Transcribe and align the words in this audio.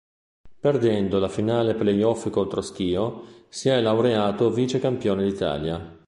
Perdendo 0.59 1.19
la 1.19 1.29
finale 1.29 1.75
play-off 1.75 2.31
contro 2.31 2.61
Schio, 2.61 3.43
si 3.49 3.69
è 3.69 3.79
laureato 3.79 4.49
vice 4.49 4.79
campione 4.79 5.23
d'Italia. 5.23 5.95